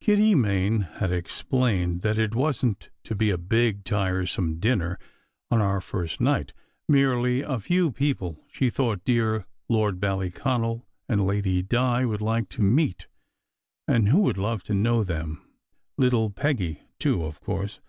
[0.00, 4.96] Kitty Main had explained that it wasn t to be a big, tiresome dinner
[5.50, 6.52] on our first night:
[6.88, 12.62] merely a few people she thought dear Lord Ballyconal and Lady Di would like to
[12.62, 13.08] meet,
[13.88, 15.42] and "who would love to know them
[15.98, 17.80] little Peggy, too, of course!"